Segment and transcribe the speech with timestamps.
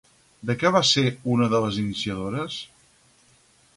[0.51, 1.03] De què va ser
[1.35, 2.57] una de les iniciadores?